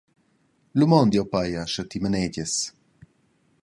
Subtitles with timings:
[0.77, 2.53] Lu mondel jeu pia, sche ti manegias.